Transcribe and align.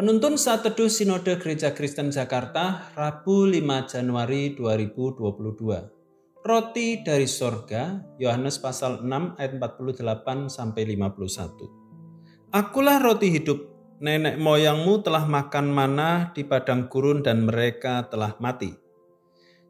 Penuntun 0.00 0.40
saat 0.40 0.64
teduh 0.64 0.88
Sinode 0.88 1.36
Gereja 1.36 1.76
Kristen 1.76 2.08
Jakarta, 2.08 2.88
Rabu 2.96 3.44
5 3.44 3.84
Januari 3.84 4.56
2022. 4.56 6.40
Roti 6.40 7.04
dari 7.04 7.28
sorga, 7.28 8.00
Yohanes 8.16 8.56
pasal 8.64 9.04
6 9.04 9.36
ayat 9.36 9.60
48 9.60 10.48
sampai 10.48 10.96
51. 10.96 12.48
Akulah 12.48 12.96
roti 12.96 13.28
hidup, 13.28 13.60
nenek 14.00 14.40
moyangmu 14.40 15.04
telah 15.04 15.28
makan 15.28 15.68
mana 15.68 16.32
di 16.32 16.48
padang 16.48 16.88
gurun 16.88 17.20
dan 17.20 17.44
mereka 17.44 18.08
telah 18.08 18.40
mati. 18.40 18.72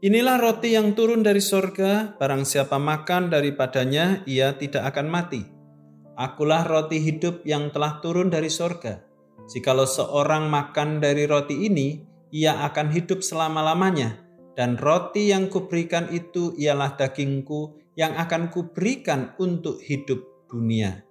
Inilah 0.00 0.40
roti 0.40 0.72
yang 0.72 0.96
turun 0.96 1.20
dari 1.20 1.44
sorga, 1.44 2.16
barang 2.16 2.48
siapa 2.48 2.80
makan 2.80 3.28
daripadanya, 3.28 4.24
ia 4.24 4.56
tidak 4.56 4.88
akan 4.88 5.04
mati. 5.04 5.44
Akulah 6.16 6.64
roti 6.64 6.96
hidup 6.96 7.44
yang 7.44 7.68
telah 7.76 8.00
turun 8.00 8.32
dari 8.32 8.48
sorga. 8.48 9.12
Jikalau 9.44 9.84
seorang 9.84 10.48
makan 10.48 11.04
dari 11.04 11.28
roti 11.28 11.68
ini, 11.68 12.00
ia 12.32 12.64
akan 12.64 12.88
hidup 12.90 13.20
selama-lamanya, 13.20 14.16
dan 14.56 14.80
roti 14.80 15.28
yang 15.28 15.52
kuberikan 15.52 16.08
itu 16.10 16.56
ialah 16.56 16.96
dagingku 16.96 17.76
yang 17.94 18.16
akan 18.16 18.50
kuberikan 18.50 19.36
untuk 19.36 19.78
hidup 19.84 20.48
dunia. 20.50 21.04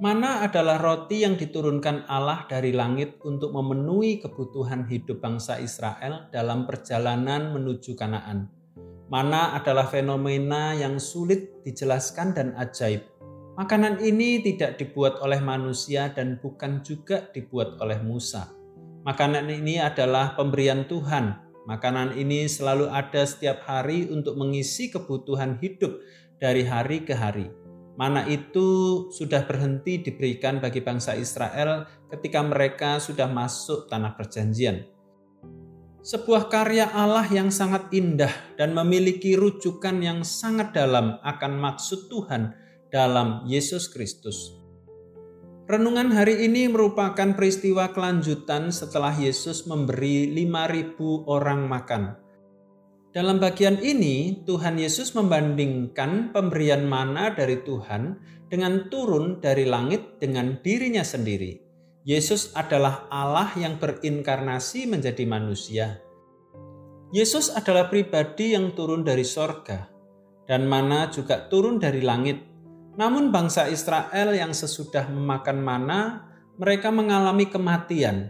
Mana 0.00 0.40
adalah 0.46 0.80
roti 0.80 1.28
yang 1.28 1.36
diturunkan 1.36 2.08
Allah 2.08 2.48
dari 2.48 2.72
langit 2.72 3.20
untuk 3.20 3.52
memenuhi 3.52 4.16
kebutuhan 4.16 4.88
hidup 4.88 5.20
bangsa 5.20 5.60
Israel 5.60 6.32
dalam 6.32 6.64
perjalanan 6.64 7.52
menuju 7.52 7.98
Kanaan? 7.98 8.48
Mana 9.10 9.58
adalah 9.58 9.90
fenomena 9.90 10.72
yang 10.72 11.02
sulit 11.02 11.66
dijelaskan 11.66 12.32
dan 12.32 12.48
ajaib? 12.56 13.09
Makanan 13.60 14.00
ini 14.00 14.40
tidak 14.40 14.80
dibuat 14.80 15.20
oleh 15.20 15.36
manusia 15.36 16.08
dan 16.08 16.40
bukan 16.40 16.80
juga 16.80 17.28
dibuat 17.28 17.76
oleh 17.84 18.00
Musa. 18.00 18.48
Makanan 19.04 19.52
ini 19.52 19.76
adalah 19.76 20.32
pemberian 20.32 20.88
Tuhan. 20.88 21.36
Makanan 21.68 22.16
ini 22.16 22.48
selalu 22.48 22.88
ada 22.88 23.20
setiap 23.20 23.60
hari 23.68 24.08
untuk 24.08 24.40
mengisi 24.40 24.88
kebutuhan 24.88 25.60
hidup 25.60 25.92
dari 26.40 26.64
hari 26.64 27.04
ke 27.04 27.12
hari. 27.12 27.52
Mana 28.00 28.24
itu 28.32 29.04
sudah 29.12 29.44
berhenti 29.44 30.00
diberikan 30.00 30.56
bagi 30.56 30.80
bangsa 30.80 31.12
Israel 31.20 31.84
ketika 32.08 32.40
mereka 32.40 32.96
sudah 32.96 33.28
masuk 33.28 33.92
tanah 33.92 34.16
perjanjian. 34.16 34.88
Sebuah 36.00 36.48
karya 36.48 36.88
Allah 36.96 37.28
yang 37.28 37.52
sangat 37.52 37.92
indah 37.92 38.32
dan 38.56 38.72
memiliki 38.72 39.36
rujukan 39.36 40.00
yang 40.00 40.24
sangat 40.24 40.72
dalam 40.72 41.20
akan 41.20 41.60
maksud 41.60 42.08
Tuhan 42.08 42.69
dalam 42.90 43.46
Yesus 43.46 43.86
Kristus. 43.86 44.58
Renungan 45.70 46.10
hari 46.10 46.50
ini 46.50 46.66
merupakan 46.66 47.30
peristiwa 47.38 47.94
kelanjutan 47.94 48.74
setelah 48.74 49.14
Yesus 49.14 49.70
memberi 49.70 50.26
5.000 50.34 50.98
orang 51.30 51.70
makan. 51.70 52.18
Dalam 53.14 53.38
bagian 53.38 53.78
ini, 53.78 54.42
Tuhan 54.42 54.82
Yesus 54.82 55.14
membandingkan 55.14 56.34
pemberian 56.34 56.90
mana 56.90 57.30
dari 57.30 57.62
Tuhan 57.62 58.18
dengan 58.50 58.90
turun 58.90 59.38
dari 59.38 59.62
langit 59.66 60.18
dengan 60.18 60.58
dirinya 60.58 61.06
sendiri. 61.06 61.62
Yesus 62.02 62.50
adalah 62.58 63.06
Allah 63.06 63.54
yang 63.54 63.78
berinkarnasi 63.78 64.90
menjadi 64.90 65.22
manusia. 65.22 66.02
Yesus 67.14 67.54
adalah 67.54 67.86
pribadi 67.86 68.58
yang 68.58 68.74
turun 68.74 69.06
dari 69.06 69.22
sorga, 69.22 69.86
dan 70.50 70.66
mana 70.66 71.10
juga 71.14 71.46
turun 71.46 71.78
dari 71.78 72.02
langit 72.02 72.49
namun 73.00 73.32
bangsa 73.32 73.64
Israel 73.72 74.36
yang 74.36 74.52
sesudah 74.52 75.08
memakan 75.08 75.64
mana, 75.64 76.28
mereka 76.60 76.92
mengalami 76.92 77.48
kematian. 77.48 78.28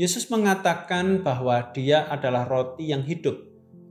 Yesus 0.00 0.32
mengatakan 0.32 1.20
bahwa 1.20 1.60
dia 1.76 2.08
adalah 2.08 2.48
roti 2.48 2.88
yang 2.88 3.04
hidup, 3.04 3.36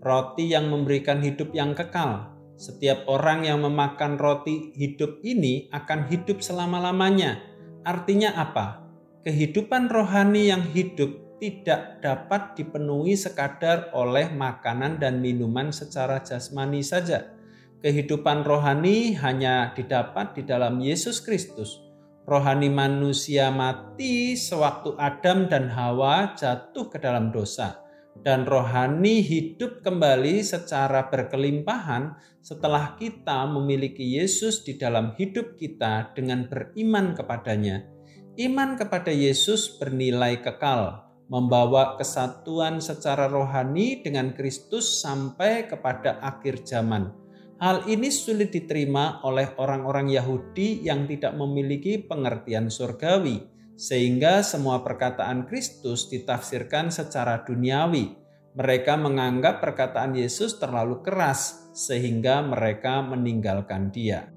roti 0.01 0.49
yang 0.49 0.73
memberikan 0.73 1.21
hidup 1.21 1.53
yang 1.53 1.77
kekal. 1.77 2.33
Setiap 2.57 3.05
orang 3.05 3.45
yang 3.45 3.61
memakan 3.61 4.17
roti 4.17 4.73
hidup 4.73 5.21
ini 5.21 5.69
akan 5.69 6.09
hidup 6.09 6.41
selama-lamanya. 6.41 7.37
Artinya 7.85 8.33
apa? 8.41 8.81
Kehidupan 9.21 9.85
rohani 9.93 10.49
yang 10.49 10.65
hidup 10.65 11.37
tidak 11.37 12.01
dapat 12.01 12.57
dipenuhi 12.57 13.13
sekadar 13.13 13.93
oleh 13.93 14.33
makanan 14.33 14.97
dan 14.97 15.21
minuman 15.21 15.69
secara 15.69 16.17
jasmani 16.25 16.81
saja 16.81 17.36
Kehidupan 17.77 18.41
rohani 18.41 19.13
hanya 19.21 19.69
didapat 19.77 20.33
di 20.33 20.41
dalam 20.41 20.81
Yesus 20.81 21.21
Kristus. 21.21 21.77
Rohani 22.25 22.73
manusia 22.73 23.53
mati 23.53 24.33
sewaktu 24.33 24.97
Adam 24.97 25.45
dan 25.45 25.69
Hawa 25.69 26.33
jatuh 26.33 26.89
ke 26.89 26.97
dalam 26.97 27.29
dosa, 27.29 27.77
dan 28.25 28.49
rohani 28.49 29.21
hidup 29.21 29.85
kembali 29.85 30.41
secara 30.41 31.05
berkelimpahan 31.13 32.17
setelah 32.41 32.97
kita 32.97 33.45
memiliki 33.45 34.17
Yesus 34.17 34.65
di 34.65 34.73
dalam 34.81 35.13
hidup 35.13 35.53
kita 35.61 36.17
dengan 36.17 36.49
beriman 36.49 37.13
kepadanya. 37.13 37.85
Iman 38.41 38.73
kepada 38.73 39.13
Yesus 39.13 39.77
bernilai 39.77 40.41
kekal, 40.41 40.97
membawa 41.29 41.93
kesatuan 41.93 42.81
secara 42.81 43.29
rohani 43.29 44.01
dengan 44.01 44.33
Kristus 44.33 44.97
sampai 44.97 45.69
kepada 45.69 46.17
akhir 46.25 46.65
zaman 46.65 47.26
Hal 47.57 47.89
ini 47.89 48.13
sulit 48.13 48.53
diterima 48.53 49.17
oleh 49.25 49.49
orang-orang 49.57 50.13
Yahudi 50.13 50.85
yang 50.85 51.09
tidak 51.09 51.33
memiliki 51.33 51.97
pengertian 51.97 52.69
surgawi, 52.69 53.41
sehingga 53.73 54.45
semua 54.45 54.85
perkataan 54.85 55.49
Kristus 55.49 56.05
ditafsirkan 56.05 56.93
secara 56.93 57.41
duniawi. 57.41 58.13
Mereka 58.53 58.93
menganggap 59.01 59.57
perkataan 59.57 60.13
Yesus 60.13 60.61
terlalu 60.61 61.01
keras, 61.01 61.73
sehingga 61.73 62.45
mereka 62.45 63.01
meninggalkan 63.01 63.89
Dia. 63.89 64.29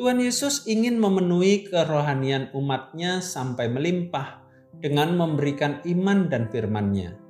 Tuhan 0.00 0.16
Yesus 0.16 0.64
ingin 0.64 0.96
memenuhi 0.96 1.68
kerohanian 1.68 2.48
umatnya 2.56 3.20
sampai 3.20 3.68
melimpah 3.68 4.40
dengan 4.80 5.12
memberikan 5.20 5.84
iman 5.84 6.32
dan 6.32 6.48
firman-Nya. 6.48 7.27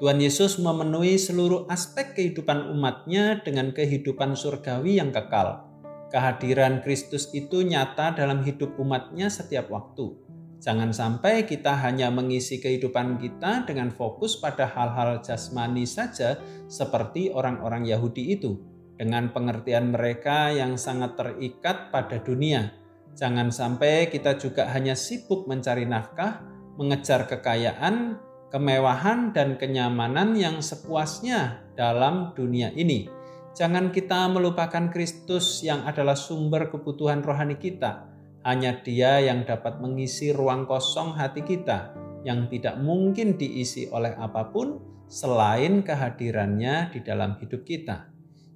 Tuhan 0.00 0.16
Yesus 0.16 0.56
memenuhi 0.56 1.20
seluruh 1.20 1.68
aspek 1.68 2.16
kehidupan 2.16 2.72
umatnya 2.72 3.44
dengan 3.44 3.68
kehidupan 3.68 4.32
surgawi 4.32 4.96
yang 4.96 5.12
kekal. 5.12 5.68
Kehadiran 6.08 6.80
Kristus 6.80 7.28
itu 7.36 7.60
nyata 7.60 8.16
dalam 8.16 8.40
hidup 8.40 8.80
umatnya 8.80 9.28
setiap 9.28 9.68
waktu. 9.68 10.16
Jangan 10.64 10.96
sampai 10.96 11.44
kita 11.44 11.76
hanya 11.84 12.08
mengisi 12.08 12.64
kehidupan 12.64 13.20
kita 13.20 13.68
dengan 13.68 13.92
fokus 13.92 14.40
pada 14.40 14.64
hal-hal 14.72 15.20
jasmani 15.20 15.84
saja 15.84 16.40
seperti 16.64 17.28
orang-orang 17.28 17.84
Yahudi 17.84 18.40
itu. 18.40 18.56
Dengan 18.96 19.28
pengertian 19.36 19.92
mereka 19.92 20.48
yang 20.48 20.80
sangat 20.80 21.20
terikat 21.20 21.92
pada 21.92 22.24
dunia. 22.24 22.72
Jangan 23.20 23.52
sampai 23.52 24.08
kita 24.08 24.40
juga 24.40 24.64
hanya 24.72 24.96
sibuk 24.96 25.44
mencari 25.44 25.84
nafkah, 25.84 26.40
mengejar 26.80 27.28
kekayaan, 27.28 28.16
kemewahan 28.50 29.30
dan 29.30 29.56
kenyamanan 29.56 30.34
yang 30.34 30.58
sepuasnya 30.58 31.62
dalam 31.78 32.34
dunia 32.34 32.74
ini. 32.74 33.06
Jangan 33.54 33.90
kita 33.90 34.30
melupakan 34.30 34.90
Kristus 34.90 35.62
yang 35.66 35.86
adalah 35.86 36.14
sumber 36.14 36.70
kebutuhan 36.70 37.22
rohani 37.22 37.58
kita. 37.58 38.06
Hanya 38.46 38.78
Dia 38.82 39.20
yang 39.20 39.46
dapat 39.46 39.82
mengisi 39.82 40.30
ruang 40.30 40.64
kosong 40.66 41.14
hati 41.18 41.42
kita 41.42 41.94
yang 42.24 42.48
tidak 42.52 42.78
mungkin 42.80 43.36
diisi 43.36 43.88
oleh 43.88 44.12
apa 44.16 44.48
pun 44.48 44.80
selain 45.10 45.82
kehadirannya 45.82 46.94
di 46.94 47.00
dalam 47.02 47.36
hidup 47.42 47.66
kita. 47.66 48.08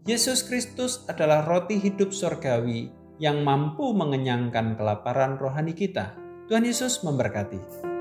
Yesus 0.05 0.45
Kristus 0.45 1.05
adalah 1.09 1.43
roti 1.49 1.81
hidup 1.81 2.13
surgawi 2.13 2.93
yang 3.19 3.41
mampu 3.43 3.93
mengenyangkan 3.97 4.77
kelaparan 4.77 5.41
rohani 5.41 5.73
kita. 5.73 6.13
Tuhan 6.45 6.69
Yesus 6.69 7.01
memberkati. 7.01 7.94